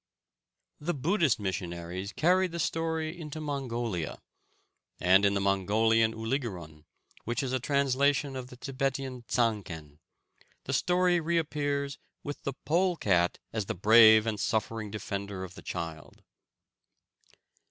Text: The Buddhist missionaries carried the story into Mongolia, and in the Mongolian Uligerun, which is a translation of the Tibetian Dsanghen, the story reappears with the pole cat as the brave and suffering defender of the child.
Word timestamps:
The 0.79 0.95
Buddhist 0.95 1.39
missionaries 1.39 2.11
carried 2.11 2.53
the 2.53 2.59
story 2.59 3.15
into 3.15 3.39
Mongolia, 3.39 4.19
and 4.99 5.23
in 5.23 5.35
the 5.35 5.39
Mongolian 5.39 6.13
Uligerun, 6.15 6.85
which 7.25 7.43
is 7.43 7.53
a 7.53 7.59
translation 7.59 8.35
of 8.35 8.47
the 8.47 8.57
Tibetian 8.57 9.25
Dsanghen, 9.27 9.99
the 10.63 10.73
story 10.73 11.19
reappears 11.19 11.99
with 12.23 12.41
the 12.41 12.53
pole 12.65 12.95
cat 12.97 13.37
as 13.53 13.67
the 13.67 13.75
brave 13.75 14.25
and 14.25 14.39
suffering 14.39 14.89
defender 14.89 15.43
of 15.43 15.53
the 15.53 15.61
child. 15.61 16.23